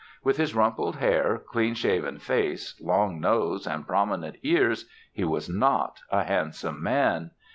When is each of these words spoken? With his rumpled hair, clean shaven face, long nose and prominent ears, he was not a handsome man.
With 0.23 0.37
his 0.37 0.55
rumpled 0.55 0.95
hair, 0.95 1.39
clean 1.47 1.75
shaven 1.75 2.17
face, 2.17 2.75
long 2.83 3.19
nose 3.19 3.67
and 3.67 3.85
prominent 3.85 4.37
ears, 4.41 4.89
he 5.13 5.23
was 5.23 5.47
not 5.47 5.99
a 6.11 6.23
handsome 6.23 6.81
man. 6.81 7.29